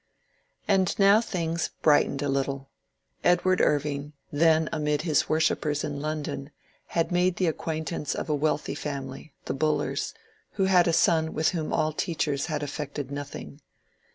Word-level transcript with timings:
[And 0.67 0.97
now 0.97 1.21
things 1.21 1.69
brightened 1.83 2.23
a 2.23 2.27
little. 2.27 2.71
Edward 3.23 3.61
Irving, 3.61 4.13
then 4.31 4.67
amid 4.71 5.03
his 5.03 5.29
worshippers 5.29 5.83
in 5.83 6.01
London, 6.01 6.49
had 6.97 7.11
made 7.11 7.35
the 7.35 7.45
acquaintance 7.45 8.15
of 8.15 8.27
a 8.27 8.33
wealthy 8.33 8.73
family, 8.73 9.35
the 9.45 9.53
Bullers, 9.53 10.15
who 10.53 10.63
had 10.65 10.87
a 10.87 10.91
son 10.91 11.35
with 11.35 11.49
whom 11.49 11.71
all 11.71 11.91
CARLYLE 11.91 11.91
AND 11.93 11.97
DE 11.99 12.05
QUINCEY 12.15 12.31
101 12.31 12.39
teachers 12.41 12.45
had 12.47 12.63
effected 12.63 13.09
nothiDg. 13.09 13.59